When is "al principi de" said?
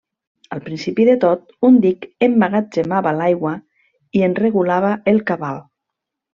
0.53-1.13